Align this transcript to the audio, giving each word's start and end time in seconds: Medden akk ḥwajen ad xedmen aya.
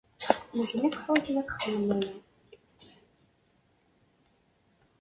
Medden 0.53 0.83
akk 0.87 0.97
ḥwajen 1.03 1.39
ad 1.41 1.49
xedmen 1.57 1.89
aya. 2.07 2.19